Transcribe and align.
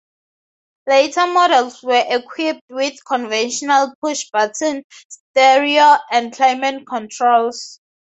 Later 0.87 1.27
models 1.27 1.83
were 1.83 2.03
equipped 2.09 2.61
with 2.71 3.05
conventional 3.05 3.93
push 4.03 4.31
button 4.33 4.81
stereo 5.11 5.97
and 6.09 6.33
climate 6.35 6.87
controls. 6.87 7.79